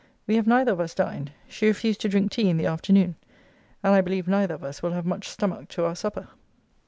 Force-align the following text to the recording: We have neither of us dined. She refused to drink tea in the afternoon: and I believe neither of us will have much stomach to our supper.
We 0.25 0.35
have 0.37 0.47
neither 0.47 0.71
of 0.71 0.79
us 0.79 0.95
dined. 0.95 1.31
She 1.47 1.67
refused 1.67 2.01
to 2.01 2.09
drink 2.09 2.31
tea 2.31 2.49
in 2.49 2.57
the 2.57 2.65
afternoon: 2.65 3.17
and 3.83 3.93
I 3.93 4.01
believe 4.01 4.27
neither 4.27 4.55
of 4.55 4.63
us 4.63 4.81
will 4.81 4.93
have 4.93 5.05
much 5.05 5.29
stomach 5.29 5.67
to 5.67 5.85
our 5.85 5.95
supper. 5.95 6.29